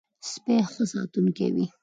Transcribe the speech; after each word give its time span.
سپي 0.31 0.55
ښه 0.71 0.83
ساتونکی 0.91 1.47
وي. 1.55 1.65